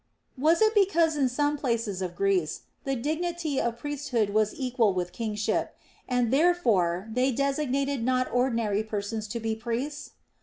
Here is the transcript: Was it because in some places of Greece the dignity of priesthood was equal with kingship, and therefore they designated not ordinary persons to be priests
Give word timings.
Was 0.35 0.63
it 0.63 0.73
because 0.73 1.15
in 1.15 1.29
some 1.29 1.57
places 1.59 2.01
of 2.01 2.15
Greece 2.15 2.61
the 2.85 2.95
dignity 2.95 3.61
of 3.61 3.77
priesthood 3.77 4.31
was 4.31 4.51
equal 4.57 4.95
with 4.95 5.11
kingship, 5.13 5.75
and 6.09 6.33
therefore 6.33 7.07
they 7.11 7.31
designated 7.31 8.03
not 8.03 8.27
ordinary 8.33 8.81
persons 8.81 9.27
to 9.27 9.39
be 9.39 9.55
priests 9.55 10.13